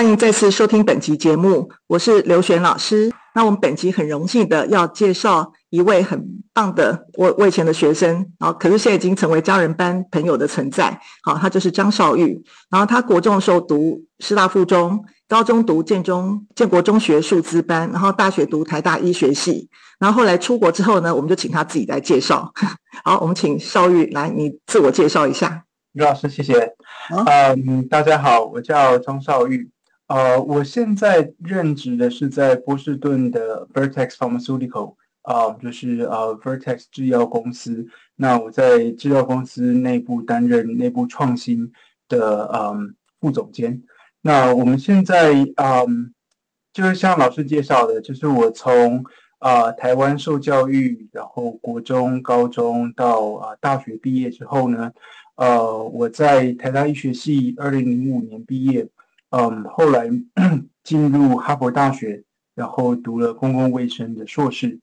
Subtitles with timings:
[0.00, 3.12] 欢迎再次收听本集节目，我是刘璇老师。
[3.34, 10.98] 那我们本集很荣幸的要介绍一位很棒的我我以前的学生，然后可是现在已经成为家人般朋友的存在。
[11.22, 12.42] 好，他就是张少玉。
[12.70, 19.68] 然后他国中的时候读师大附中，高中读建中建国中学数资班，然后大学读台大医学系。
[19.98, 22.50] 然后后来出国之后呢，我们就请他自己来介绍。
[23.04, 25.64] 好，我们请少玉来，你自我介绍一下。
[25.92, 26.54] 刘老师，谢谢。
[27.10, 27.54] 嗯、呃，
[27.90, 29.68] 大家好，我叫张少玉。
[30.10, 37.86] 呃，我现在任职的是在波士顿的 Vertex Pharmaceutical，啊、就是呃 Vertex 制药公司。
[38.16, 41.70] 那我在制药公司内部担任内部创新
[42.08, 43.84] 的嗯、副总监。
[44.20, 46.12] 那我们现在嗯、
[46.72, 49.04] 就是像老师介绍的，就是我从
[49.38, 54.90] 啊、台湾受教育，然后国中、高中到啊、大学毕业之后呢，
[55.36, 58.88] 呃，我在台大医学系二零零五年毕业。
[59.30, 60.08] 嗯，后来
[60.84, 64.80] 进入哈佛大学，然后读了公共卫生的硕士。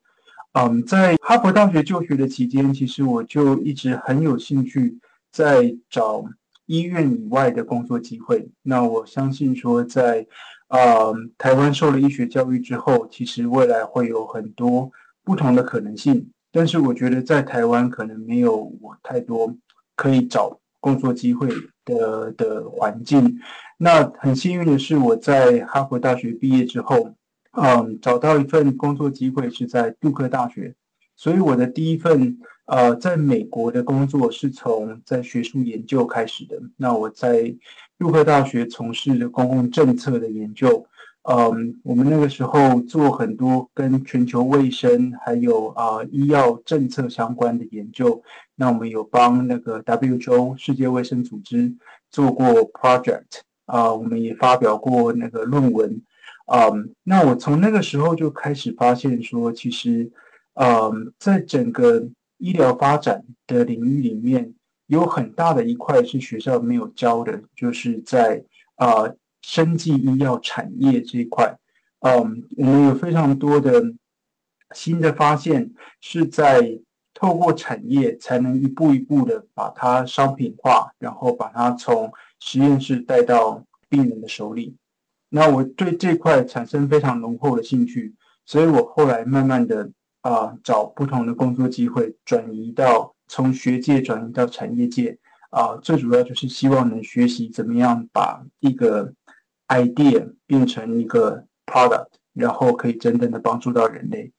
[0.53, 4.98] 嗯，在哈佛大学就学的期间，其实我就一直很有兴趣
[5.31, 6.25] 在找
[6.66, 8.50] 医院以外的工作机会。
[8.64, 10.28] 那我相信说在，在
[10.70, 14.92] 嗯台湾受了医学教育之后，其实未来会有很多
[15.23, 16.31] 不同的可能性。
[16.52, 19.56] 但是我觉得在台湾可能没有我太多
[19.95, 21.50] 可以找工作机会
[21.88, 23.39] 的的环境。
[23.80, 27.16] 那很幸运的是，我在哈佛大学毕业之后，
[27.52, 30.75] 嗯，找到一份工作机会是在杜克大学，
[31.16, 36.59] 所以我的第一份呃，在美国的工作是从在学术研究开始的。
[36.75, 37.55] 那我在
[37.97, 40.85] 杜克大学从事的公共政策的研究，
[41.30, 48.22] 嗯，我们那个时候做很多跟全球卫生还有啊、医药政策相关的研究。
[48.56, 51.75] 那我们有帮那个 WHO 世界卫生组织
[52.09, 53.42] 做过 project。
[53.69, 56.01] 啊、我们也发表过那个论文，
[56.46, 60.09] 嗯，那我从那个时候就开始发现说，其实，
[60.53, 62.07] 嗯，在整个
[62.38, 64.53] 医疗发展的领域里面，
[64.85, 69.12] 有很大的一块是学校没有教的，就是在啊、
[69.42, 71.58] 生技医药产业这一块，
[72.00, 73.84] 嗯，我们有非常多的
[74.75, 76.80] 新的发现，是在
[77.14, 84.75] 透过产业才能一步一步的把它商品化，然后把它从实验室带到病人的手里，
[85.30, 88.16] 那我对这块产生非常浓厚的兴趣，
[88.46, 95.18] 所以我后来慢慢的啊、找不同的工作机会，转移到从学界转移到产业界。
[95.50, 99.14] 啊、最主要就是希望能学习怎么样把一个
[99.67, 104.31] idea 变成一个 product，然后可以真正的帮助到人类。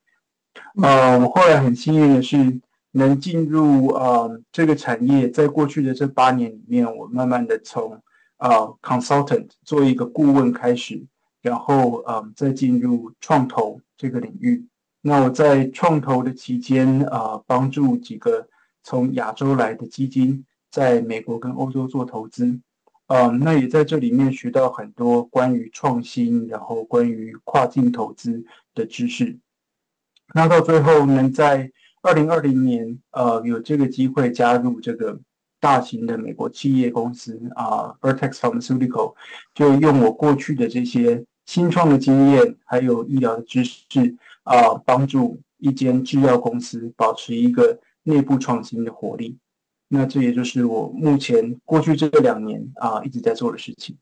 [0.82, 2.60] 呃，我后来很幸运的是
[2.92, 8.02] 能进入、呃、这个产业，在过去的这八年里面，我慢慢的从
[8.38, 11.04] 啊、consultant 做一个顾问开始，
[11.42, 14.64] 然后嗯，um, 再进入创投这个领域。
[15.00, 18.46] 那我在创投的期间啊，uh, 帮助几个
[18.84, 22.60] 从亚洲来的基金在美国跟欧洲做投资，
[23.08, 29.38] 嗯、那也在这里面学到很多关于创新，然后关于跨境投资的知识。
[30.32, 35.20] 那到最后能在二零二零年呃有这个机会加入这个。
[35.60, 39.14] 大型的美国企业公司啊，Vertex Pharmaceutical
[39.52, 49.36] 就用我过去的这些新创的经验，还有医疗的知识啊，帮助一间制药公司保持一个内部创新的活力。
[49.88, 53.96] 那这也就是我目前过去这两年啊一直在做的事情。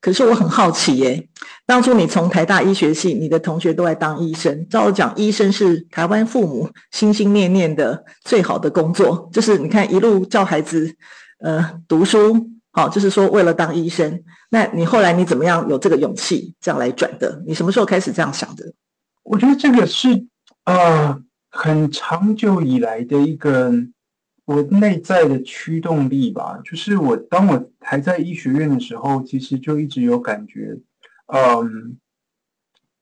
[0.00, 1.28] 可是我很好奇耶，
[1.64, 4.66] 当初你从台大医学系，你的同学都在当医生。
[4.68, 10.92] 照我讲，医生是台湾父母心心念念的最好的工作，就是你看一路教孩子
[11.38, 14.24] 呃读书，好，就是说为了当医生。
[14.50, 17.40] 那你后来你怎么样有这个勇气这样来转的？
[17.46, 18.74] 你什么时候开始这样想的？
[19.22, 20.26] 我觉得这个是
[20.64, 23.72] 呃很长久以来的一个。
[24.52, 30.78] 我内在的驱动力吧，就是我当我还在医学院的时候，其实就一直有感觉，
[31.26, 31.96] 嗯，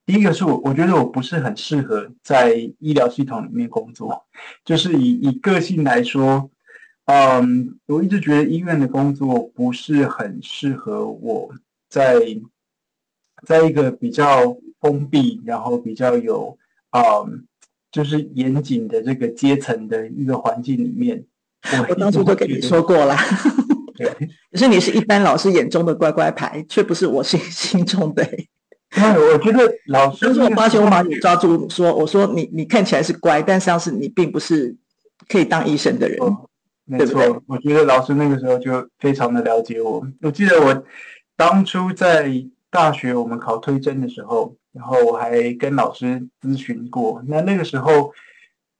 [0.05, 4.25] 第一个是我我觉得我不是很适合在医疗系统里面工作，
[4.63, 6.49] 就是以以个性来说，
[7.05, 11.53] 嗯，我一直觉得医院的工作不是很适合我
[11.89, 12.15] 在，
[13.45, 16.57] 在一个比较封闭，然后比较有，
[16.91, 17.45] 嗯，
[17.91, 21.25] 就是严谨的这个阶层的一个环境里面。
[21.89, 23.15] 我当初就跟你说过了
[24.51, 28.27] 可是你是一般老师眼中的乖乖牌，却不是我心 心中的。
[28.97, 34.75] 那我觉得老师，但是我发现我把你抓住说，我说你你看起来是乖，但实际上是你并不是
[35.29, 36.19] 可以当医生的人。
[36.19, 36.49] 哦、
[36.85, 40.05] 没错，对对，我觉得老师那个时候就非常的了解我。
[40.21, 40.83] 我记得我
[41.37, 47.23] 当初在大学我们考推甄的时候，然后我还跟老师咨询过。
[47.27, 48.11] 那那个时候，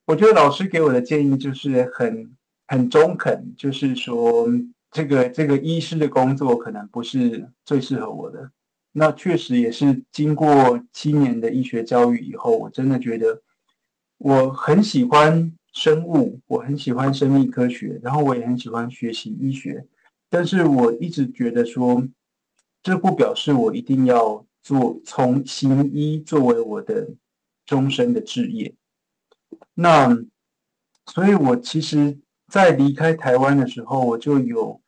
[0.08, 2.32] 我觉得老师给我的建议就是很
[2.72, 4.48] 很中肯，就是说
[4.92, 8.50] 这个这个医师的工作可能不是最适合我的。
[8.94, 13.42] 那确实也是经过七年的医学教育以后，我真的觉得
[14.20, 19.86] 我很喜欢生物，我很喜欢生命科学，然后我也很喜欢学习医学。
[20.30, 22.08] 但是我一直觉得说，
[22.82, 27.10] 这不表示我一定要做从行医作为我的
[27.66, 28.74] 终身的志业。
[29.74, 30.18] 那
[31.08, 32.18] 所以，我其实，
[32.52, 34.80] 在离开台湾的时候，我就有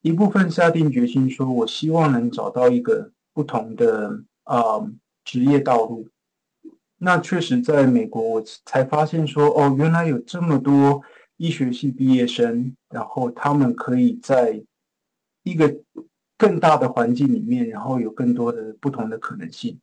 [0.00, 3.12] 一部分下定决心，说我希望能找到一个。
[3.36, 4.78] 不同的啊、
[5.24, 6.08] 职业道路，
[6.98, 11.02] 那确实在美国，我才发现说，哦，原来有这么多
[11.36, 14.62] 医学系毕业生，然后他们可以在
[15.42, 15.80] 一个
[16.38, 19.80] 更大的环境里面，然后有更多的不同的可能性。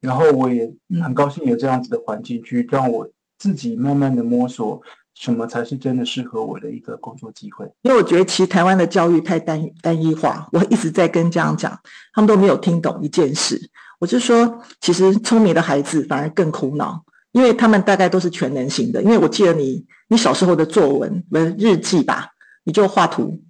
[0.00, 0.72] 然后我也
[1.02, 4.80] 很高兴有这样子的环境，去让我自己慢慢的摸索。
[5.14, 7.70] 什么才是真的适合我的一个工作机会？
[7.82, 11.80] 因为我觉得其实台湾的教育太单单一化，我一直在跟家长讲，
[12.12, 13.70] 他们都没有听懂一件事。
[13.98, 19.02] 我就说，其实聪明的孩子反而更苦恼，因为他们大概都是全能型的。
[19.02, 22.30] 因为我记得你，你小时候的作文、不是日记吧，
[22.64, 23.42] 你就画图，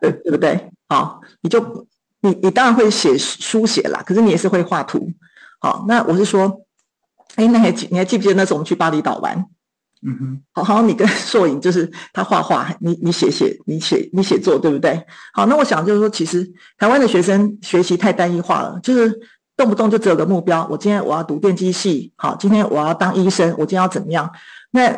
[0.00, 0.70] 对不对？
[0.88, 1.86] 好，你就
[2.20, 5.10] 你你当然会写书写啦，可是你也是会画图。
[5.60, 6.62] 好，那我是说，
[7.34, 9.44] 哎，那还记你还记不记得那时候我们去巴厘岛玩？
[10.06, 15.04] 嗯哼，好好，你跟硕颖就是他画画， 你你写写，你写你写作，对不对？
[15.32, 16.48] 好，那我想就是说，其实
[16.78, 19.12] 台湾的学生学习太单一化了，就是
[19.56, 24.30] 动不动就只有个目标，我今天我要读电机系，好，今天我要当医生，我今天要怎么样？
[24.70, 24.88] 那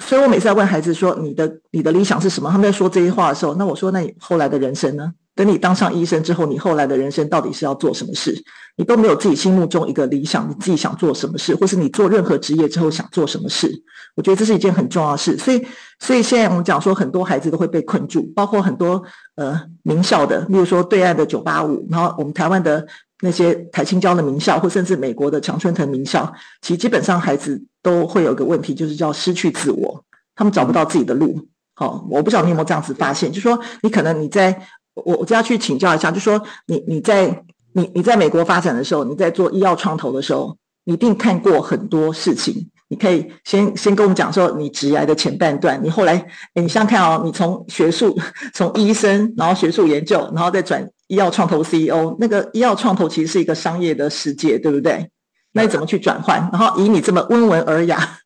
[0.00, 2.50] 所以我每次在问孩子说，你的你的理想是什么？
[2.50, 5.12] 他们在说这些话的时候，那我说，那你后来的人生呢？
[5.38, 8.34] 等你当上医生之后，你后来的人生到底是要做什么事？
[8.74, 13.70] 你都没有自己心目中一个理想，你自己想做什么事，或是你做任何职业之后想做什么事？
[14.16, 15.38] 我觉得这是一件很重要的事。
[15.38, 15.64] 所以，
[16.00, 19.00] 所以现在我们讲说，很多孩子都会被困住，包括很多
[19.36, 22.84] 呃名校的，例如说对岸的九八五，然后我们台湾的
[23.20, 26.32] 那些台青交的名校，或甚至美国的常春藤名校，
[26.62, 30.04] 其实基本上孩子都会有个问题，就是叫失去自我，
[30.34, 31.46] 他们找不到自己的路。
[31.74, 34.66] 好，我不知道你有没有这样子发现，就说你可能你在。
[35.04, 42.70] 我我就要去请教一下，就说你你在你你在美国发展的时候，你在做医药创投的时候，你一定看过很多事情。
[42.90, 46.14] 你可以先先跟我们讲说你职涯的前半段，你后来，
[46.54, 48.18] 诶你想看哦，你从学术
[48.54, 55.10] 从医生，然后学术研究，然后再转医药创投 CEO，那个医药创投其实是一个商业的世界，对不对？
[55.52, 56.48] 那你怎么去转换？
[56.50, 58.16] 然后以你这么温文尔雅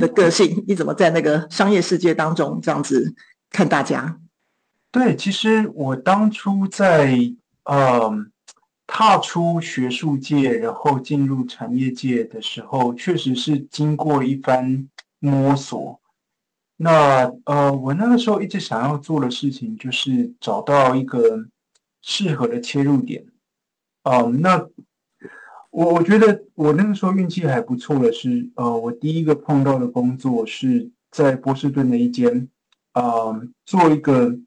[0.00, 3.14] 的个性，你怎么在那个商业世界当中这样子
[3.52, 4.16] 看大家？
[4.90, 7.14] 对，其实我当初在
[7.64, 8.10] 呃
[8.86, 14.88] 踏出学术界，然后进入产业界的时候，确实是经过一番
[15.18, 16.00] 摸索。
[16.78, 21.46] 那呃，我那个时候一直想要做的事情，就是找到一个
[22.00, 23.26] 适合的切入点。
[24.04, 24.66] 嗯、那
[25.70, 32.48] 我我觉得我那个时候运气还不错的是，呃，我第一个碰到的工作是在波士顿的一间，
[32.94, 34.38] 呃，做一个。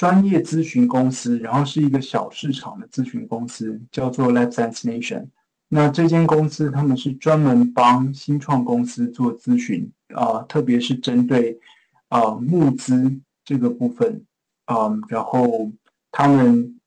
[0.00, 4.54] 专业咨询公司，然后是一个小市场的咨询公司，叫做 Labs
[4.84, 5.26] Nation。
[5.68, 11.60] 那这间公司他们是专门帮新创公司做咨询啊、特别是针对
[12.08, 14.24] 啊、募资这个部分
[14.64, 15.70] 啊、然后
[16.10, 16.80] 他们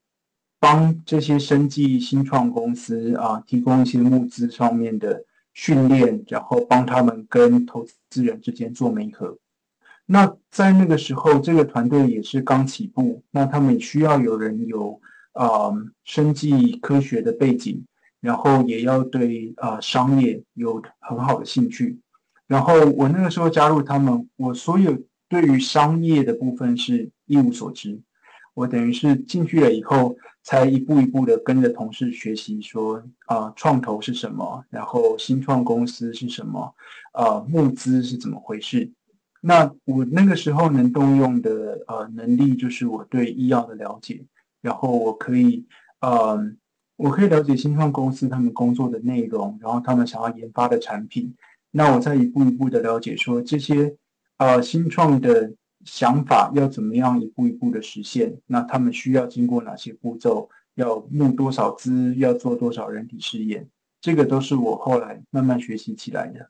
[0.60, 9.38] 帮这些生计新创公司啊、提供一些募资上面的训练，然后帮他们跟投资人之间做媒合。
[10.06, 15.00] 那在那个时候，这个团队也是刚起步，那他们需要有人有
[15.32, 17.86] 啊、呃、生计科学的背景，
[18.20, 22.00] 然后也要对啊、呃、商业有很好的兴趣。
[22.48, 28.02] 然后我那个时候加入他们，我所有对于商业的部分是一无所知，
[28.54, 36.76] 我等于是进去了以后，才一步一步的跟着同事学习说，呃、啊创投是什么，然后新创公司是什么，
[37.14, 38.92] 呃、募资是怎么回事。
[39.46, 44.24] 那我那个时候能动用的呃能力，就是我对医药的了解，
[44.62, 45.66] 然后我可以
[46.00, 46.40] 呃，
[46.96, 51.36] 我可以了解新创公司他们工作的内容，然后他们想要研发的产品，
[51.72, 53.98] 那我再一步一步的了解说这些
[54.38, 55.52] 呃新创的
[55.84, 63.68] 想法要怎么样一步一步的实现，那他们需要经过哪些步骤，要募多少资，要做多少人体试验，
[64.00, 66.50] 这个都是我后来慢慢学习起来的。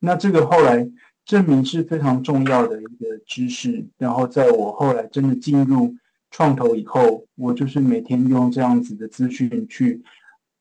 [0.00, 0.90] 那这个后来。
[1.24, 5.94] 证明是非常重要的一个知识，然后在我后来真的进入
[6.30, 10.02] 创投以后，我就是每天用这样子的资讯去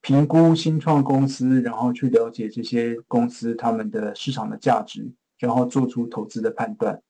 [0.01, 7.01] 评估新创公司，然后去了解这些公司他们的市场的价值，然后做出投资的判断。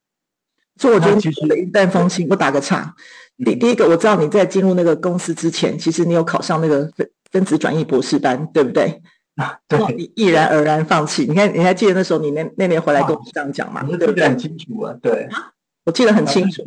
[0.77, 2.27] 所以我觉得其实一旦风轻。
[2.29, 2.95] 我打个岔，
[3.43, 9.01] 第第一个我知道你在进入那个公司之前，其实你有考上那个分分子转译博士班，对不对？
[9.41, 9.79] 啊， 对。
[9.95, 11.25] 你毅然而然放弃。
[11.25, 13.85] 你看，你还记得那时候你那那年回来跟我这样讲吗？
[13.89, 15.27] 我记得很清楚啊，对。
[15.83, 16.61] 我记得很清楚，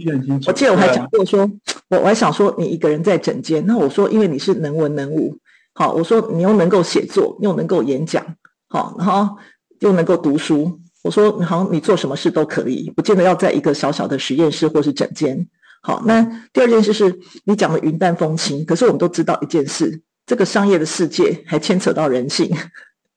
[0.49, 1.49] 我记得我还讲过说，
[1.89, 5.39] 我我还想说你一个人在整间，那我说因为你是能文能武，
[5.73, 8.25] 好，我说你又能够写作，又能够演讲，
[8.69, 9.37] 好，然后
[9.79, 10.81] 又能够读书。
[11.05, 15.47] 我说，好像你做什么事都可以，不见得要在一个小小的实验室或是整间。
[15.81, 16.21] 好，那
[16.53, 22.49] 第二件事是你讲的云淡风轻，可是我们都知道一件事，这个商业的世界还牵扯到人性。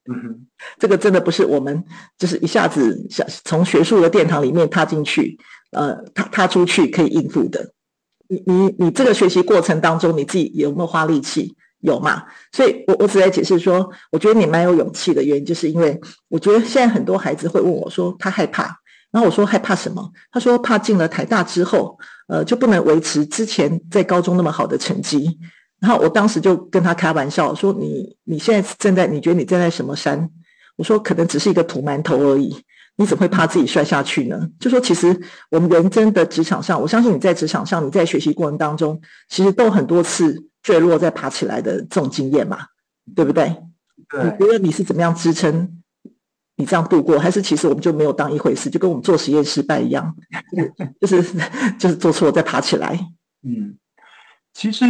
[0.09, 0.47] 嗯哼，
[0.79, 1.83] 这个真的不是我们
[2.17, 5.37] 就是一下子想从学术的殿堂里面踏进去，
[5.71, 7.73] 呃，踏踏出去可以应付的。
[8.29, 11.55] 你你你这个学习过程当中，你自己有没有花力气？
[11.79, 12.23] 有嘛？
[12.51, 18.63] 所以我我只在解释说，我觉得你蛮有勇气的原因，就是因为我觉得现在很多孩子会问我说，他害怕，
[19.11, 20.11] 然后我说害怕什么？
[20.31, 21.97] 他说怕进了台大之后，
[22.27, 25.37] 呃，就不能维持之前在高中那么好的成绩。
[25.79, 30.29] 然后我当时就跟他开玩笑说，你你现在站在，你觉得你站在什么山？
[30.75, 32.55] 我说可能只是一个土馒头而已，
[32.95, 34.49] 你怎么会怕自己摔下去呢？
[34.59, 35.19] 就说其实
[35.49, 40.43] 我们人真的职场上，我相信你在职场上，你在学习过程当中，其实都很多次。
[40.63, 42.57] 坠落再爬起来的这种经验嘛，
[43.15, 43.55] 对不对？
[44.09, 44.21] 对。
[44.21, 45.81] 你觉得你是怎么样支撑
[46.57, 47.17] 你这样度过？
[47.17, 50.13] 还是其实我们就没有当一回事，就跟我们做实验失败一样，
[50.99, 51.23] 就是
[51.79, 52.99] 就是做错了再爬起来。
[53.43, 53.77] 嗯，
[54.53, 54.83] 其实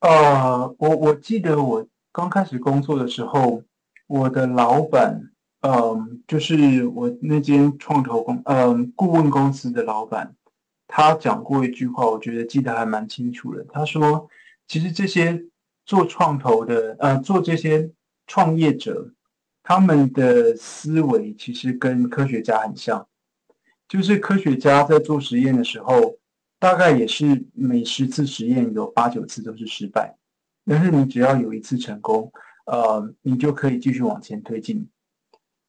[0.00, 3.62] 呃，我我记得我刚开始工作的时候，
[4.06, 10.34] 我的老板，嗯、就是我那间创投公，嗯、顾问公司的老板，
[10.86, 13.64] 他讲过一句话，我觉得记得还蛮清楚的。
[13.70, 14.28] 他说。
[14.68, 15.44] 其实这些
[15.84, 17.92] 做创投的，呃，做这些
[18.26, 19.12] 创业者，
[19.62, 23.06] 他们的思维其实跟科学家很像，
[23.86, 26.16] 就是科学家在做实验的时候，
[26.66, 30.16] 大概也是每十次实验有八九次都是失败，
[30.64, 32.32] 但是你只要有一次成功，
[32.66, 34.88] 呃，你就可以继续往前推进。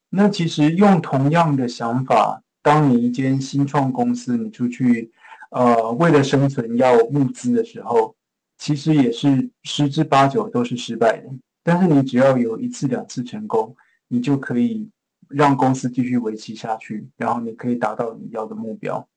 [0.09, 5.11] 那其实用同样的想法，当你一间新创公司，你出去，
[5.51, 8.15] 呃，为了生存要募资的时候。
[8.57, 11.29] 其实也是十之八九都是失败的，
[11.61, 13.75] 但是你只要有一次两次成功，
[14.07, 14.89] 你就可以
[15.29, 19.07] 让公司继续维持下去，然后你可以达到你要的目标。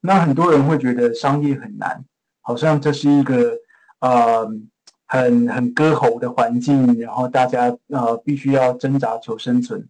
[0.00, 2.04] 那很多人会觉得商业很难，
[2.40, 3.58] 好像这是一个
[4.00, 4.48] 呃
[5.06, 9.88] 很很割喉的环境，然后大家呃必须要挣扎求生存。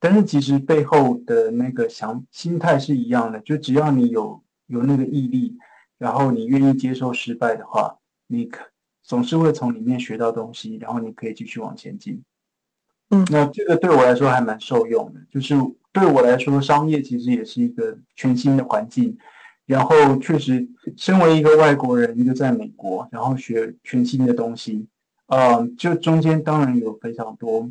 [0.00, 5.56] 但是其实背后的那个想心态是一样的，就只要你有有那个毅力，
[5.98, 7.96] 然后你愿意接受失败的话。
[8.30, 8.66] 你可
[9.02, 12.22] 总是会从里面学到东西，然后你可以继续往前进。
[13.08, 15.20] 嗯，那这个对我来说还蛮受用的。
[15.30, 15.54] 就是
[15.92, 19.16] 对我来说，商业其实也是一个全新的环境。
[19.68, 24.88] 然后确实，身为一个外国人，就在美国，然后学全新的东西。
[25.26, 27.70] 呃，就中间当然有非常多、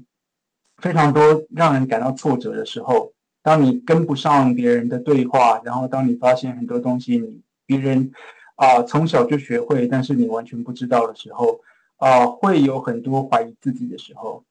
[0.77, 3.11] 非常多让人感到挫折的时候。
[3.43, 8.13] 当你跟不上别人的对话，然后当你发现很多东西你别人。
[8.57, 11.61] 啊，从小就学会，但是你完全不知道的时候，
[11.97, 14.43] 啊，会有很多怀疑自己的时候。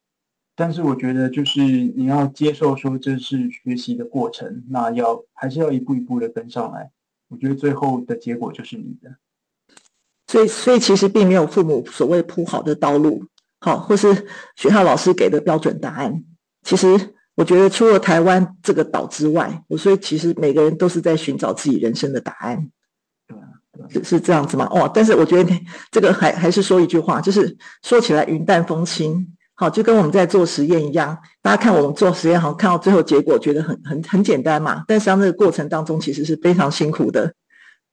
[0.54, 6.92] 但是我觉得，就是你要接受说这是学习的过程，那要还是要一步一步的跟上来。
[7.28, 9.16] 我觉得最后的结果就是你的。
[10.26, 13.24] 所以，所以其实并没有父母所谓铺好的道路，
[13.60, 16.24] 好，或是学校老师给的标准答案。
[16.62, 22.70] 其实，我觉得除了台湾这个岛之外，我所以其实每个人都是在寻找自己人生的答案。
[23.90, 24.66] 是是这样子吗？
[24.70, 25.52] 哦，但是我觉得
[25.90, 31.16] 这个还还是说一句话，就是说起来云淡风轻，好，就跟我们在做实验一样。
[31.40, 37.32] 大家看我们做实验，好像看到最后结果觉得很很很简单嘛，但实际上这个过程当中其实是非常辛苦的。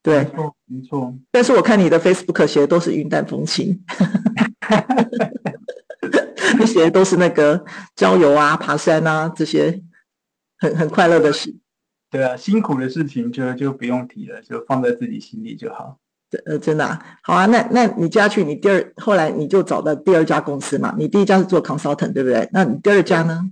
[0.02, 1.14] 对，没错，没错。
[1.30, 3.82] 但是我看你的 Facebook 写的都是云淡风轻，
[6.60, 7.64] 你写的都是那个
[7.96, 9.82] 郊游啊、爬山啊这些
[10.58, 11.56] 很很快乐的事。
[12.10, 15.98] 对啊，辛苦的事情就就不用提了，就放在自己心里就好。
[16.46, 17.46] 呃，真的啊，好啊。
[17.46, 20.94] 那那你接下去，你第二后来你就找到第二家公司嘛？
[20.98, 22.48] 你第一家是做 consultant 对不对？
[22.52, 23.50] 那你第二家呢？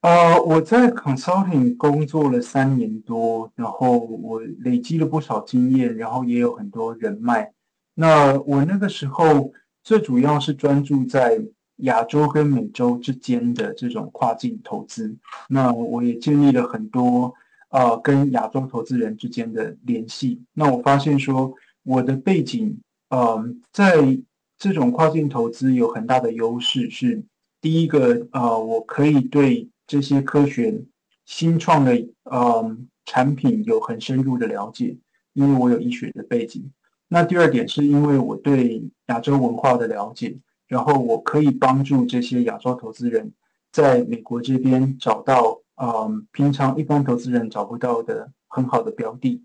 [0.00, 7.52] 呃，我在 consulting 工作了三年多，然后我累积了不少经验，然后也有很多人脉。
[7.94, 11.40] 那我那个时候最主要是专注在。
[11.82, 15.16] 亚洲跟美洲之间的这种跨境投资，
[15.48, 17.32] 那我也建立了很多
[17.70, 20.42] 呃跟亚洲投资人之间的联系。
[20.54, 22.78] 那我发现说，我的背景，
[23.10, 24.18] 嗯，在
[24.58, 27.22] 这种跨境投资有很大的优势是，
[27.60, 30.82] 第一个，呃，我可以对这些科学
[31.24, 31.94] 新创的，
[32.30, 34.96] 嗯，产品有很深入的了解，
[35.32, 36.70] 因为我有医学的背景。
[37.08, 43.32] 那第二点是因为我对亚洲文化的了解，然后我可以帮助这些亚洲投资人
[43.72, 49.44] 在美国这边找到，嗯，平常一般投资人找不到的很好的标的。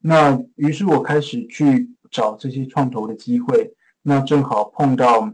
[0.00, 5.32] 那于是我开始去找这些创投的机会，那正好碰到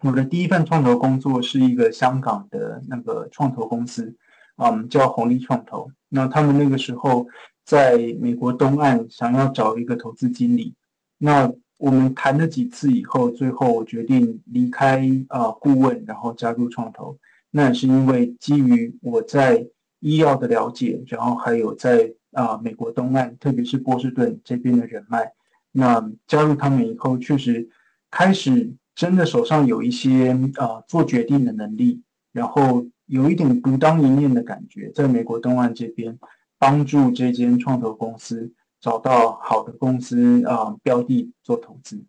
[0.00, 4.14] 我的第一份创投工作是一个香港的那个创投公司，
[4.56, 5.90] 嗯，叫红利创投。
[6.10, 7.26] 那他们那个时候
[7.64, 10.74] 在美国东岸想要找一个投资经理，
[11.16, 17.16] 那我们谈了几次以后，最后我决定离开啊顾问，然后加入创投。
[17.50, 19.66] 那也是因为基于我在
[20.00, 22.14] 医药的了解，然后还有在。
[22.32, 25.32] 啊、美国东岸，特别是波士顿这边的人脉，
[25.72, 27.70] 那加入他们以后，确实
[28.10, 36.18] 开始真的手上有一些啊、做决定的能力，然后有一点独当一面的感觉，在美国东岸这边
[36.58, 42.04] 帮助这间创投公司找到好的公司啊、呃、标的做投资。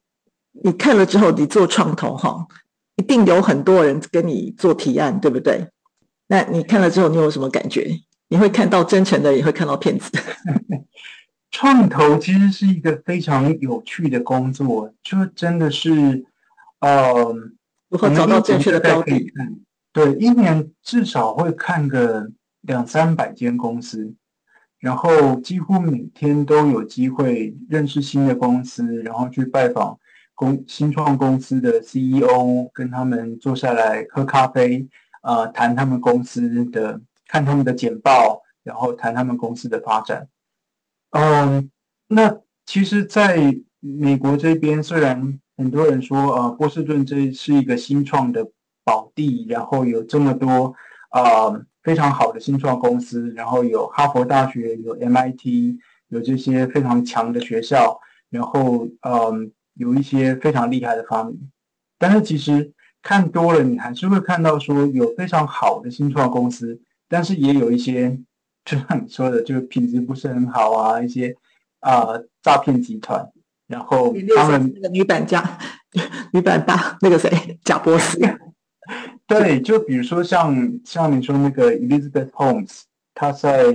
[0.51, 2.45] 你看了之后，你做创投哈，
[2.99, 5.69] 一定有很多人跟你做提案，对不对？
[6.27, 7.89] 那你看了之后，你有什么感觉？
[8.27, 10.11] 你会看到真诚的，也会看到骗子。
[11.49, 16.25] 创投其实是一个非常有趣的工作，就真的是，
[16.81, 17.33] 呃，
[17.87, 19.31] 如何找到正确的标的？
[19.93, 22.29] 对，一年至少会看个
[22.59, 24.13] 两三百间公司，
[24.77, 29.97] 然后几乎每天都有机会认识新的公司，然后去拜访
[30.39, 34.87] 公新创公司的 CEO，跟他们坐下来喝咖啡，
[35.21, 37.01] 呃，谈他们公司的。
[37.31, 40.27] 看他们的简报，然后谈他们公司的发展。
[41.11, 41.69] 嗯，
[42.07, 48.49] 那其实在美国这边，虽然很多人说，呃，波士顿这是一个新创的
[48.83, 50.73] 宝地，然后有这么多、
[51.11, 57.99] 呃、非常好的新创公司，然后有哈佛大学，有 MIT，有这些非常强的学校，
[58.31, 61.49] 然后嗯，有一些非常厉害的发明。
[61.97, 66.81] 但是其实看多了，你还是会看到说，有非常好的新创公司。
[67.07, 68.19] 但是也有一些，
[68.63, 71.35] 就像你说的，就是品质不是很好啊，一些
[71.79, 73.27] 啊、呃、诈骗集团，
[73.67, 75.57] 然后他们那个女版家，
[76.33, 78.19] 女版大那个谁，贾博士，
[79.25, 82.81] 对，就比如说像像你说那个 Elizabeth Holmes，
[83.13, 83.73] 她在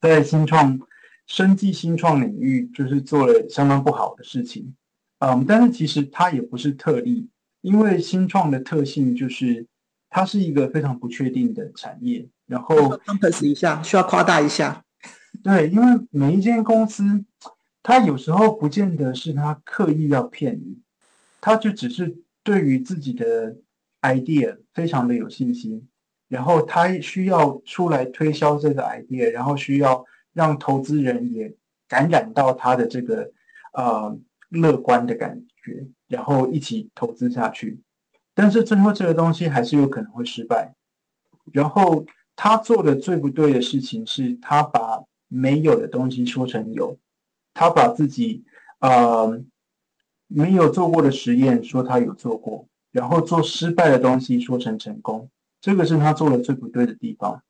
[0.00, 0.80] 在新创
[1.26, 4.74] 生技新创领域就是做了相当不好的事情，
[5.18, 7.28] 嗯，但是其实它也不是特例，
[7.60, 9.66] 因为新创的特性就是。
[10.08, 14.82] 它是一个非常不确定的产业，然后 compass 一下需要夸大一下，
[15.42, 17.24] 对，因为每一间公司，
[17.82, 20.78] 它有时候不见得是他刻意要骗你，
[21.40, 23.56] 他就只是对于自己的
[24.00, 25.86] idea 非常的有信心，
[26.28, 31.54] 然后他需要出来推销这个 idea，然后需要让投资人也
[31.88, 33.32] 感染到他的这个
[33.74, 34.16] 呃
[34.48, 37.80] 乐观的感觉，然后一起投资下去。
[38.34, 40.74] 但是最后这个东西还是有可能会失败。
[41.52, 42.04] 然后
[42.34, 46.98] 他做的最不对的事情是，他把没有的东西说成有，
[47.54, 48.44] 他把自己
[48.80, 49.42] 呃
[50.26, 55.30] 没有做过的实验说他有做过，然后做失败的东西说成成功，
[55.60, 57.42] 这个是他做的最不对的地方。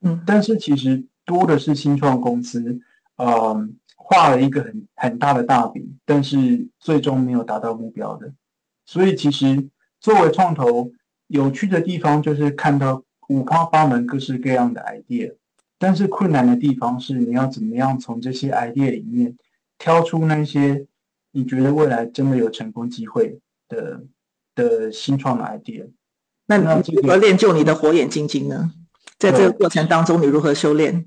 [0.00, 2.80] 嗯，但是其实多的是新创公司，
[3.16, 3.68] 呃，
[4.08, 8.32] 画了一个很很大的大饼，但是最终没有达到目标的。
[8.84, 9.68] 所以其实。
[10.00, 10.92] 作为创投，
[11.26, 15.34] 有趣的地方就是看到五花八门、各式各样的 idea，
[15.76, 19.36] 但是困难的地方是你要怎么样从这些 idea 里面
[19.76, 20.86] 挑出那些
[21.32, 24.04] 你觉得未来真的有成功机会的
[24.54, 25.90] 的新创的 idea。
[26.46, 28.72] 那你如何练就你的火眼金睛呢？
[29.18, 31.04] 在这个过程当中，你如何修炼？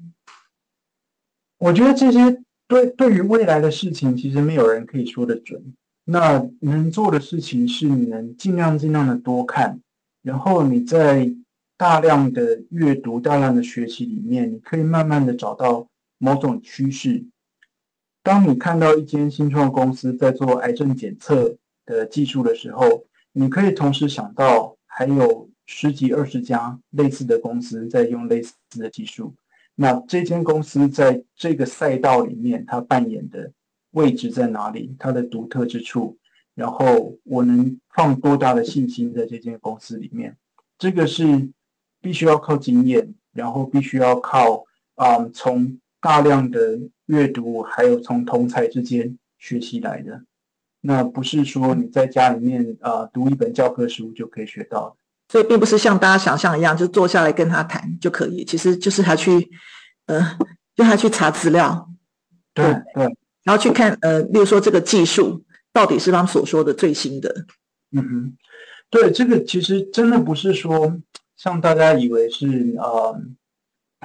[1.60, 5.62] 我觉得这些对对于未来的事情，其实没有人可以说得准。
[6.05, 9.81] 那能做的事情是，你能尽量尽量的多看，
[10.23, 11.36] 然后你在
[11.75, 17.25] 大量的阅读、大量的学习里面，你可以慢慢的找到某种趋势。
[18.23, 23.03] 当你看到一间新创公司在做癌症检测的技术的时候，
[23.34, 29.34] 你可以同时想到还有十几、二十家类似的公司在用类似的技术。
[29.82, 33.52] 那这间公司在这个赛道里面，它扮演的。
[33.94, 34.96] 位置在哪里？
[34.98, 36.17] 它的独特之处，
[36.56, 40.38] 然后我能放多大的信心在这间公司里面？
[40.78, 41.52] 这个是
[42.00, 44.63] 必须要靠经验，然后必须要靠
[44.96, 50.24] 啊、从大量的阅读，还有从同侪之间学习来的。
[50.80, 54.96] 那不是说你在家里面啊、读一本教科书就可以学到的。
[55.32, 58.44] 所以并不是像大家想象一样，就坐下来跟他谈就可以。
[58.44, 59.50] 其实就是他去，
[60.08, 60.38] 呃，
[60.76, 61.89] 让他去查资料，
[62.54, 63.06] 对对，
[63.46, 67.46] 然后去看，呃，例如说这个技术到底是他们所说的最新的。
[67.91, 68.38] 嗯哼，
[68.89, 71.00] 对，这个其实真的不是说
[71.38, 73.22] 像大家以为是，呃，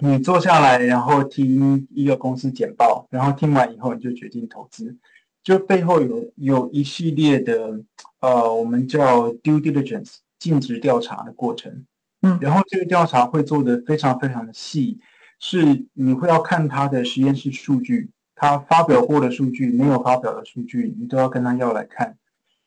[0.01, 4.97] 你坐下来然后听一个公司简报，然后听完以后你就决定投资，
[5.43, 7.81] 就背后有有一系列的，
[8.21, 10.19] 呃，我们叫 due diligence。
[10.47, 11.85] 尽职调查的过程，
[12.23, 15.01] 嗯，然后这个调查会做的非常非常的细，
[15.41, 22.17] 是你会要看他的实验室数据，他发表过的数据，没有发表的数据，你都要跟他要来看，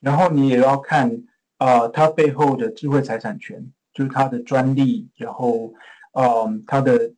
[0.02, 1.24] 然后你也要看
[1.56, 5.74] 啊，他背后的智慧财产权，就是他的专利，然后
[6.12, 7.14] 嗯，他的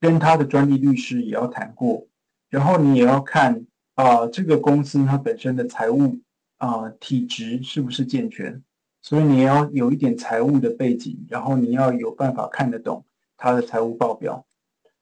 [0.00, 2.06] 跟他的专利律师也要谈过，
[2.50, 3.66] 然后你也要看
[3.96, 6.20] 啊，这个公司它本身的财务
[6.58, 8.62] 啊体质是不是健全。
[9.02, 13.04] 所以你要有一点财务的背景，然后你要有办法看得懂
[13.36, 14.46] 他的财务报表。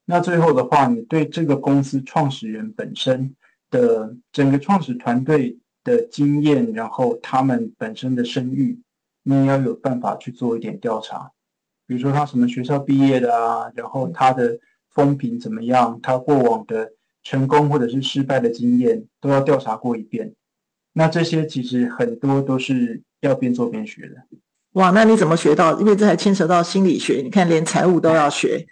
[0.05, 3.35] 那最后的话，你对这个公司创始人本身
[3.69, 8.81] 的整个创始团队的经验，然后他们本身的声誉，
[9.21, 11.31] 你也要有办法去做一点调查。
[11.85, 14.57] 比如说他什么学校毕业的啊，然后他的
[14.89, 20.33] 风评怎么样，他过往的成功或者是失败的经验都要调查过一遍。
[20.93, 23.03] 那这些其实很多都是。
[23.21, 24.15] 要边做边学的，
[24.73, 24.91] 哇！
[24.91, 25.79] 那你怎么学到？
[25.79, 28.65] 因为这还牵扯到心理学，你看连财务都要学，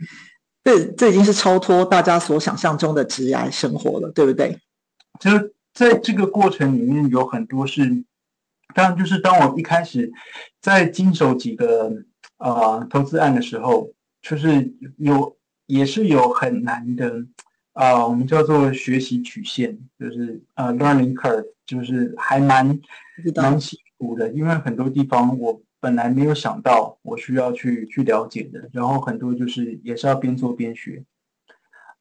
[0.64, 4.58] 这这已经是超脱大家所想象中的职业生活了，对不对？
[5.20, 5.32] 就
[5.74, 8.04] 在这个过程里面有很多是，
[8.74, 10.12] 当然就是当我一开始
[10.62, 11.92] 在经手几个
[12.38, 17.26] 啊、呃、投资案的时候，就是有也是有很难的
[17.74, 22.80] 啊、呃，我们叫做学习曲线，就是呃 learning curve，就是还蛮
[23.36, 23.60] 蛮
[24.00, 24.16] 细。
[24.18, 31.04] 的，因为很多地方我本来没有想到我需要去去了解的，然后很多就是也是要边做边学。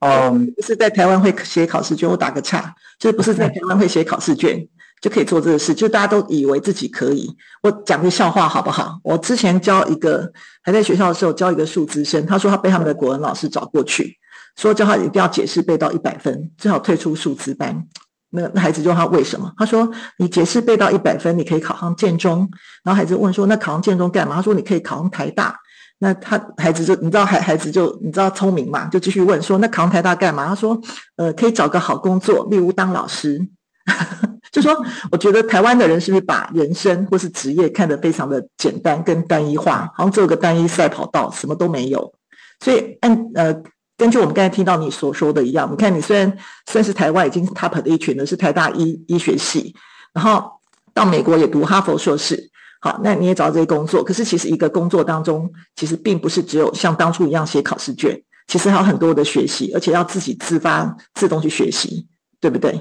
[0.00, 4.68] 嗯，不是在台湾会写考试卷，我打个岔，就是不是在台湾会写考试卷
[5.00, 7.36] 就可以做这个事，就大家都以为自己可以。
[7.62, 9.00] 我讲个笑话好不好？
[9.02, 10.32] 我之前教一个
[10.62, 14.18] 还在学校的时候教一个数资生，他说他被他们的国文老师找过去，
[14.56, 17.88] 说叫他一定要解释背到一百分，最好退出数资班。
[18.30, 19.50] 那那孩子就问他为什么？
[19.56, 22.48] 他说：“你解释背到一百分，你可以考上建中。”
[22.84, 25.58] 然后孩子问说：“那考上建中干嘛？”他说：“你可以考上台大。”
[26.00, 30.78] 那他孩子就你知道孩孩子就你知道聪明嘛，就继续问说：“那考上台大干嘛？”他说
[31.16, 33.40] ：“呃，可以找个好工作，例如当老师。
[34.52, 34.76] ”就说
[35.10, 42.12] 我觉得台湾的人是不是把人生或是职业看得非常的简单跟单一化，好像只有个单一赛跑道，什么都没有。
[42.60, 43.62] 所以按呃。
[43.98, 46.38] 根据我们刚才听到你所说的一样，你看你虽然
[46.70, 49.74] 算是台湾已经 top 的一群的是台大医医学系，
[50.14, 50.52] 然后
[50.94, 52.48] 到美国也读哈佛硕士，
[52.80, 54.04] 好，那你也找到这些工作。
[54.04, 62.06] 可是其实一个工作当中，其实并不是只有像当初一样写考试卷，其实还有很多的学习，而且要自己自发自动去学习，
[62.40, 62.80] 对不对？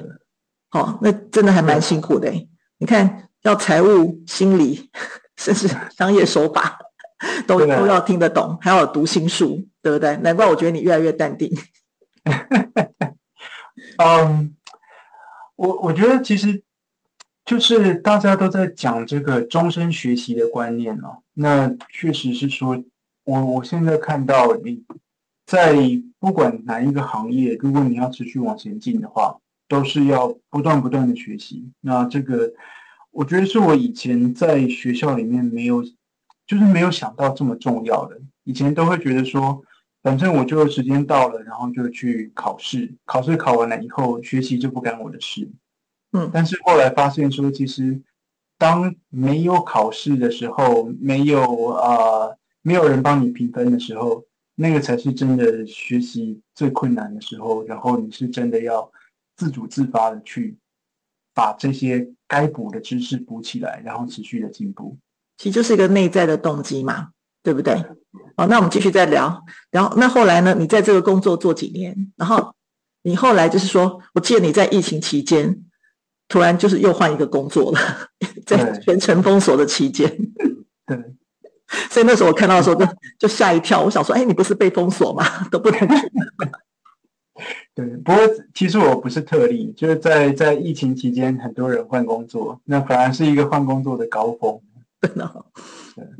[0.69, 2.31] 好，那真的还蛮辛苦的。
[2.77, 4.91] 你看，要财务、心理，
[5.35, 6.77] 甚至商业手法。
[7.47, 10.17] 都都要听得懂，还要读心术，对不对？
[10.17, 11.49] 难怪我觉得你越来越淡定。
[13.97, 14.53] 嗯，
[15.55, 16.61] 我我觉得其实
[17.45, 21.23] 就是大家都在讲这个终身学习的观念哦。
[21.35, 22.83] 那确实是说，
[23.23, 24.83] 我我现在看到你
[25.45, 25.77] 在
[26.19, 29.37] 不管哪一个行业，如果你要持续往前进的话，
[29.69, 31.71] 都是要不断不断的学习。
[31.79, 32.51] 那这个
[33.11, 35.81] 我觉得是我以前在学校里面没有。
[36.47, 39.61] 就是没有想到这么重要的，以前都会觉得说，
[40.07, 45.51] 反正我就时间到了，然后就去考试，考试考完了以后，学习就不干我的事。
[46.13, 48.01] 嗯，但是后来发现说，其实
[48.57, 54.23] 当没有考试的时候，没有啊、呃，没有人帮你评分的时候，
[54.55, 57.65] 那个才是真的学习最困难的时候。
[57.65, 58.89] 然后你是真的要
[59.35, 60.55] 自主自发的去
[61.33, 64.97] 把这些该补的知识补起来，然后持续的进步。
[65.35, 67.09] 其实就是一个内在的动机嘛，
[67.43, 67.75] 对不对？
[68.35, 69.45] 好，那我们继续再聊。
[69.71, 70.55] 然后，那后来呢？
[70.57, 72.11] 你在这个工作做几年？
[72.15, 72.53] 然后
[73.03, 75.63] 你后来就是说，我记得你在疫情期间，
[76.27, 77.79] 突然就是又换一个工作了，
[78.45, 80.09] 在全城封锁的期间。
[80.85, 80.97] 对。
[81.89, 82.87] 所以那时候我看到的时候就
[83.19, 85.25] 就吓一跳，我想说，哎，你不是被封锁吗？
[85.51, 86.11] 都不能去。
[87.75, 88.21] 对，不过
[88.53, 94.61] 其实我不是特例，就是在在疫情期间，很多人换工作，那反而是一个换工作的高峰。
[95.01, 95.45] 真的，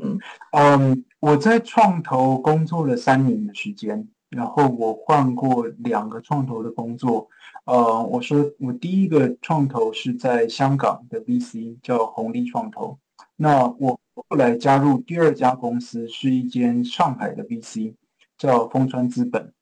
[0.00, 0.18] 嗯，
[0.52, 7.28] 嗯，我在创投工作了三年的时间，然后我换过两个创投的工作。
[7.64, 12.98] 呃，我说我第一个创投是在香港的 VC，叫红利创投。
[13.36, 17.94] 那我后来加入第二家公司，是一间上海的 VC，
[18.36, 19.52] 叫丰川资本。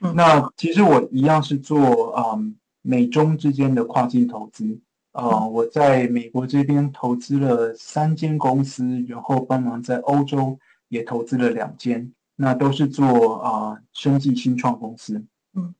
[0.00, 4.78] 嗯、那其实我一样是做嗯美中之间的跨境投资。
[5.16, 15.24] 呃，我在美国这边投资了三间公司，然后帮忙在欧洲也投资了两间，那都是做啊、呃、生技新创公司。
[15.54, 15.74] 嗯，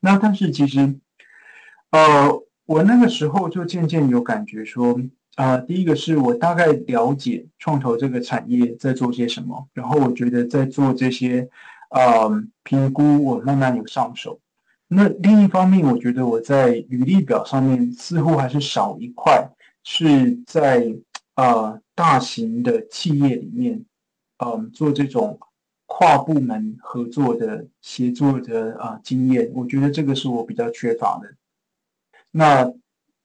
[0.00, 0.98] 那但是其实，
[1.90, 5.00] 呃，我那个时候就渐渐有感觉说，
[5.36, 11.48] 啊、呃，第一个是我大概了解创投这个产业在做些什么，然后我觉得在做这些，
[11.90, 12.28] 呃，
[12.64, 14.40] 评估我慢慢有上手。
[14.92, 19.48] 那另一方面，我觉得我在履历表上面似乎还是少一块，
[19.84, 20.92] 是在
[21.36, 23.84] 呃大型的企业里面，
[24.44, 25.38] 嗯、做这种
[25.86, 29.52] 跨部门合作的协作的啊、经验。
[29.54, 31.36] 我觉得这个是我比较缺乏的。
[32.32, 32.72] 那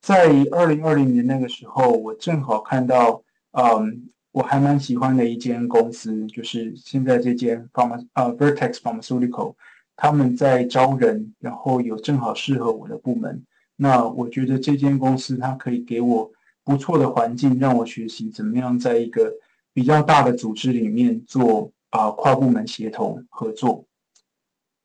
[0.01, 3.23] 在二零二零年那个时候，我正好看到，
[3.54, 9.56] 嗯，我还蛮喜欢的一间公司，就是现在这间 Pharma 呃 Vertex Pharmaceutical。
[9.98, 13.46] 他们在招人，然后有正好适合我的部门。
[13.78, 16.32] 那我觉得这间公司它可以给我
[16.64, 19.34] 不错的环境，让我学习怎么样在一个
[19.74, 23.86] 比较大的组织里面做啊、跨部门协同合作。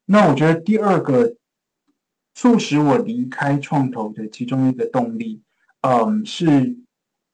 [0.07, 1.37] 那我觉得第二个
[2.35, 5.42] 促使我离开创投的其中一个动力，
[5.81, 6.77] 嗯，是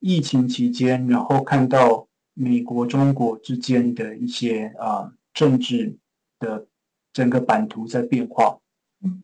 [0.00, 5.98] 疫情期间，然后看到美国中国之间的一些啊、政治
[6.38, 6.66] 的。
[7.16, 8.58] 整个版图在变化，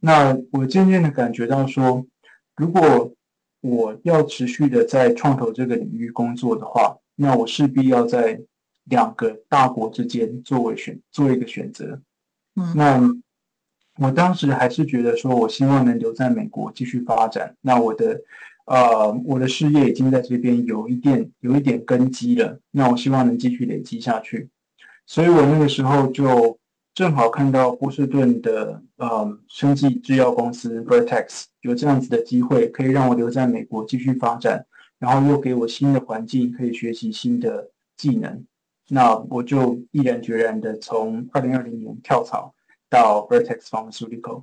[0.01, 2.07] 那我渐渐的感觉到说，
[2.57, 3.13] 如果
[3.61, 8.41] 我要持续的在创投这个领域工作的话，那我势必要在
[8.85, 12.01] 两个大国之间作为选做一个选择。
[12.57, 17.57] 嗯，那我当时还是觉得说，我希望能留在美国继续发展。
[17.61, 18.23] 那我的
[18.65, 24.49] 呃，我的事业已经在这边有一点有一点根基了，那我希望能继续累积下去。
[25.05, 26.59] 所以我那个时候就。
[26.95, 34.67] 正好看到波士顿的呃生技制药公司 Vertex 有这样子的机会，可以让我留在美国继续发展，
[34.99, 38.45] 然后又给我新的环境，可以学习新的技能。
[38.91, 42.55] 那我就毅然决然的从二零二零年跳槽
[42.91, 44.43] 到 Vertex Pharmaceutical。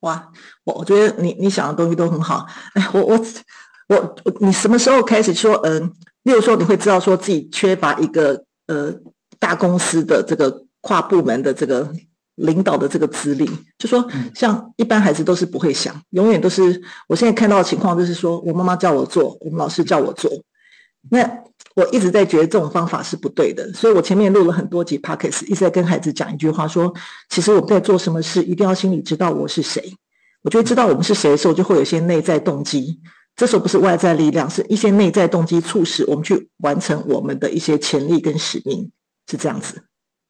[0.00, 0.32] 哇，
[0.64, 2.46] 我我觉得你你想的东西都很好。
[2.72, 3.18] 哎，我我
[3.88, 8.94] 我你什么时候开始说嗯、呃，例如说你会知道说自己缺乏一个呃
[9.38, 10.64] 大公司的这个。
[10.86, 11.92] 跨部门的这个
[12.36, 13.44] 领导的这个资历，
[13.76, 16.80] 就说像一般孩子都是不会想，永远都是。
[17.08, 20.30] 我现在看到的情况就是说，我妈妈叫我做，我们老师叫我做。
[21.10, 21.28] 那
[21.74, 26.94] 我一直在觉得这种方法是不对的，所以我前面录了很多集 Podcast，一直在跟孩子讲一句话说，说
[27.30, 29.96] 其实我们在做什么事，一定要心里知道我是谁。
[30.42, 33.00] 我觉得知道我们是谁的时候，就会有一些内在动机。
[33.34, 38.90] 这时候不是外在力量，是一些内在动机促使我们去完成我们的一些潜力跟使命，
[39.28, 39.82] 是这样子。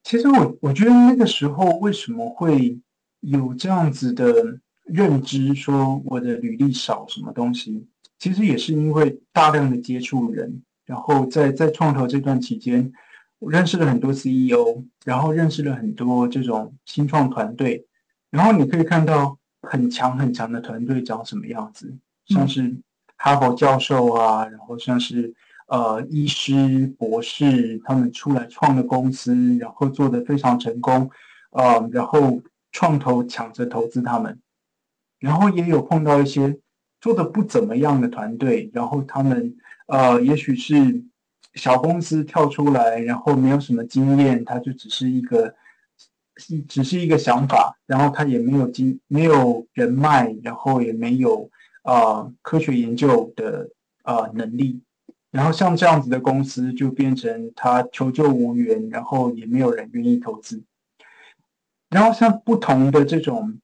[0.07, 2.79] 其实我我觉得那个时候为什么会
[3.19, 12.93] 有这样子的认知，说我的履历少什么东西，其实也是因为大量的接触人，然后在在创投这段期间，
[13.41, 17.85] 我认识了很多 CEO，然后认识了很多这种新创团队，
[18.31, 22.77] 然后你可以看到很强很强的团队长什么样子，像是
[23.17, 25.35] 哈佛教授啊，然后像是。
[25.67, 31.11] 呃，医师、博士，他们出来创的公司，然后做得非常成功，
[31.51, 34.41] 呃，然后创投抢着投资他们，
[35.19, 36.61] 然后也有碰到一些
[37.01, 39.57] 做的不怎么样的团队，然后他们
[39.89, 41.03] 呃，也许是
[41.55, 45.53] 小公司跳出来，然后没有什么经验，他就只是一个，
[46.69, 51.51] 只是一个想法，然后他也没有经，没有人脉，然后也没有
[51.83, 53.71] 呃科学研究的
[54.05, 54.81] 呃能力。
[55.37, 60.63] 然后像这样子的公司就变成他求救无援，然后也没有人愿意投资。
[61.91, 63.59] 然后像不同的这种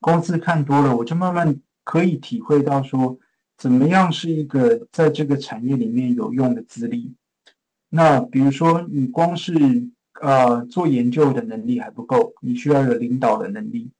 [0.00, 3.18] 公司看多了，我就慢慢可以体会到说，
[3.58, 7.12] 怎么样是一个在这个产业里面有用的资历。
[7.90, 9.52] 那比如说，你光是
[10.22, 13.90] 呃做研究的能力还不够，你需要有领导的能力。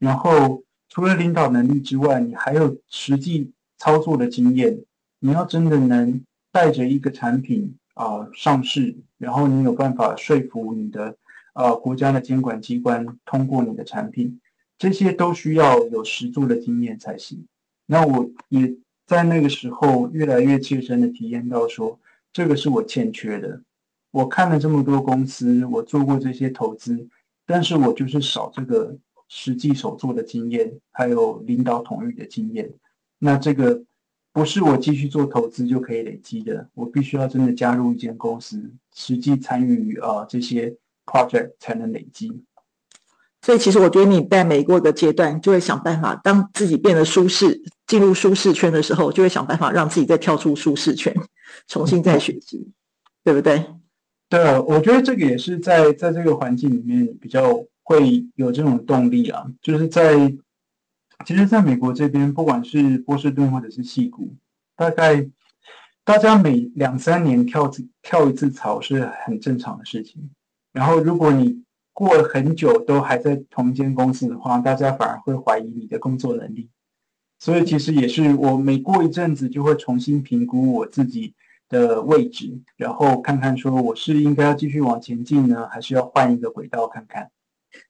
[0.00, 4.80] 然后除了领导能力之外，你还有实际操作的经验。
[5.20, 6.24] 你要真的能。
[6.56, 11.14] 带着一个产品啊、上市，然后你有办法说服你的
[11.52, 14.40] 呃国家的监管机关通过你的产品，
[14.78, 17.46] 这些都需要有实作的经验才行。
[17.84, 18.74] 那我也
[19.06, 22.00] 在那个时候越来越切身的体验到说，
[22.32, 23.60] 这个是我欠缺的。
[24.10, 27.06] 我看了这么多公司，我做过这些投资，
[27.44, 28.96] 但是我就是少这个
[29.28, 32.72] 实际手做的经验，还有领导统御的经验。
[33.18, 33.82] 那这个
[34.36, 42.42] 不是我继续做投资就可以累积的，我必须要真的加入一间公司，实际参与啊、呃、这些 project 才能累积。
[43.40, 51.16] 所以，其实我觉得你在每过一个阶段，就会想办法，当自己变得舒适，进入舒适圈的时候，就会想办法让自己再跳出舒适圈，
[51.66, 52.72] 重新再学习，嗯、
[53.24, 53.64] 对不对？
[54.28, 59.46] 对啊，我觉得这个也是在在这个环境里面比较会有这种动力啊。
[59.62, 60.30] 就是在
[61.24, 64.36] 其实，在美国这边，不管是波士顿或者是西谷，
[64.76, 65.28] 大概
[66.04, 67.70] 大家每两三年跳
[68.02, 70.30] 跳一次槽是很正常的事情。
[70.72, 76.68] 然后，如果你过了很久都还在同一间公司的话，大家反而会怀疑你的工作能力。
[77.38, 81.34] 所以其实也是我每过一阵子就会重新评估我自己
[81.68, 87.30] 的位置，然后看看说我是应该要继续往前进呢，还是要换一个轨道看看。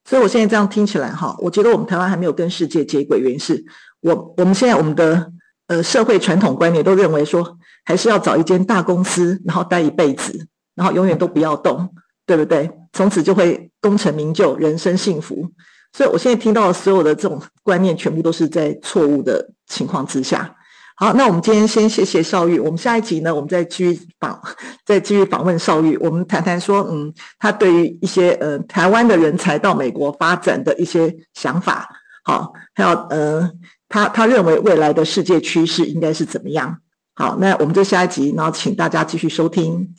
[0.05, 3.65] 所以我现在这样听起来哈，我觉得我们台湾还没有跟世界接轨，原因是
[4.01, 5.33] 我我们现在我们的
[5.69, 11.93] 呃社会传统观念都认为说，还是要找一间大公司，然后待一辈子，然后永远都不要动。
[12.29, 12.69] 对不对？
[12.93, 15.49] 从此就会功成名就，人生幸福。
[15.93, 20.56] 所以我现在听到的所有的这种观念，全部都是在错误的情况之下。
[20.99, 22.59] 好，那我们今天先谢谢邵玉。
[22.59, 24.41] 我们下一集呢，我们再继续访，
[24.87, 25.95] 再继续访问邵玉。
[25.99, 31.87] 我们谈谈说，嗯，他对于一些呃台湾的人才到美国发展的一些想法。
[32.25, 33.51] 好，还有呃，
[33.91, 36.79] 他他认为未来的世界趋势应该是怎么样？
[37.15, 39.95] 好，那我们就下一集，然后请大家继续收听。